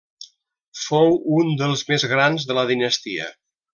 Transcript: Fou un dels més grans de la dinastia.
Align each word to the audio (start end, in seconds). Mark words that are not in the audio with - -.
Fou 0.83 1.13
un 1.41 1.53
dels 1.61 1.85
més 1.91 2.07
grans 2.15 2.49
de 2.53 2.57
la 2.61 2.65
dinastia. 2.73 3.29